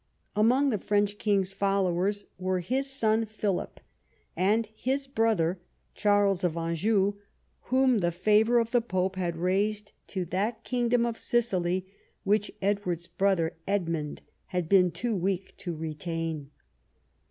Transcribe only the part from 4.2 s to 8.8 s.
and his brother Charles of Anjou, whom the favour of